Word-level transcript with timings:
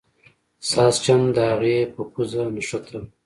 ساسچن 0.69 1.21
د 1.35 1.37
هغې 1.51 1.77
په 1.93 2.01
پوزه 2.11 2.43
نښتل. 2.55 2.95